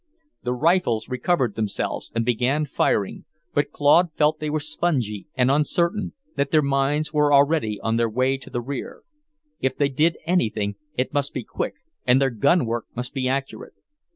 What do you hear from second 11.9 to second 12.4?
and their